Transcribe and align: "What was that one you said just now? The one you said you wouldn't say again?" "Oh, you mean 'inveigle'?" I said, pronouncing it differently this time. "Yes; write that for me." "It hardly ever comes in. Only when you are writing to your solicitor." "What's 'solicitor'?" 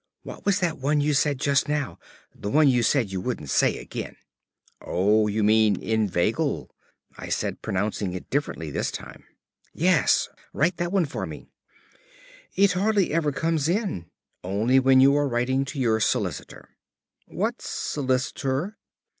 "What 0.23 0.47
was 0.47 0.59
that 0.61 0.79
one 0.79 0.99
you 0.99 1.13
said 1.13 1.39
just 1.39 1.69
now? 1.69 1.99
The 2.33 2.49
one 2.49 2.67
you 2.67 2.81
said 2.81 3.11
you 3.11 3.21
wouldn't 3.21 3.51
say 3.51 3.77
again?" 3.77 4.15
"Oh, 4.81 5.27
you 5.27 5.43
mean 5.43 5.79
'inveigle'?" 5.79 6.71
I 7.19 7.29
said, 7.29 7.61
pronouncing 7.61 8.13
it 8.13 8.27
differently 8.31 8.71
this 8.71 8.89
time. 8.89 9.25
"Yes; 9.75 10.27
write 10.53 10.77
that 10.77 10.89
for 11.07 11.27
me." 11.27 11.51
"It 12.55 12.71
hardly 12.71 13.13
ever 13.13 13.31
comes 13.31 13.69
in. 13.69 14.09
Only 14.43 14.79
when 14.79 15.01
you 15.01 15.15
are 15.15 15.27
writing 15.27 15.65
to 15.65 15.79
your 15.79 15.99
solicitor." 15.99 16.69
"What's 17.27 17.69
'solicitor'?" 17.69 18.77